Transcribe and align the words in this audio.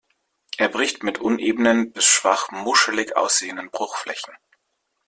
Er 0.57 0.67
bricht 0.67 1.03
mit 1.03 1.19
unebenen 1.19 1.91
bis 1.91 2.05
schwach 2.05 2.49
muschelig 2.49 3.15
aussehenden 3.15 3.69
Bruchflächen. 3.69 4.33